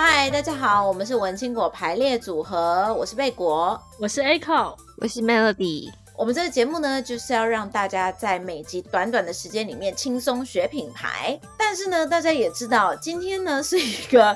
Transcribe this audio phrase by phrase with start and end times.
[0.00, 5.92] 大家好，我们是文青果排列组合，我是贝果，我是 Echo，我是 Melody。
[6.16, 11.38] 我们这个节目呢，就是要让大家在每集短短的时间里面轻松学品牌。
[11.58, 14.34] 但是呢，大家也知道，今天呢是一个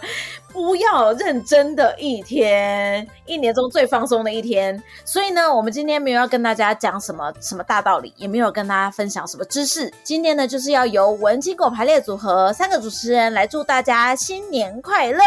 [0.55, 4.81] 不要认真的一天，一年中最放松的一天。
[5.05, 9.93] 所以呢，我们今天没有要跟大家讲什么什么大道理，也没有跟大家分享什么知识。
[10.05, 15.25] 今天呢，就是要由文青狗排列组合三个主持人来祝大家新年快乐。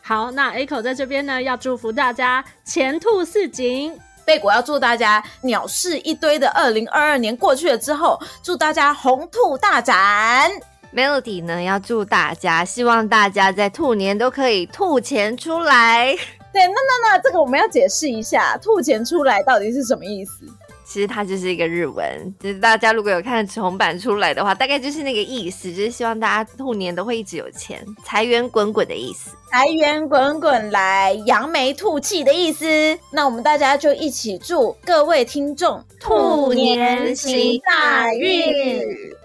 [0.00, 3.94] 好，那 Echo 在这边呢，要祝福大家前兔似锦。
[4.24, 10.71] 贝果要祝大家鸟事一堆的二零二二年过去了之后，祝大家鸿兔大展。
[10.94, 16.14] Melody 呢要祝大家，希望大家在兔年都可以兔钱出来。
[16.52, 20.44] 对，那那那这个我们要解释一下，兔钱出来到底是什么意思？
[20.84, 32.66] 其实它就是一个日文，就是大家如果有看重版出来的话，大概就是那个意思，就是希望大家兔年都会一直有钱，财源滚滚的意思，财源滚滚来，扬眉吐气的意思。
[33.10, 38.82] 那我们大家就一起祝各位听众兔年行大运。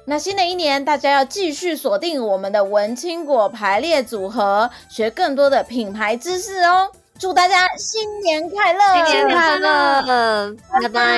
[0.09, 6.89] 那新的一年，大家要继续锁定我们的文青果排列组合，学更多的品牌知识哦。
[7.19, 9.05] 祝大家新年快乐！
[9.05, 10.55] 新年快乐！
[10.81, 11.17] 拜拜。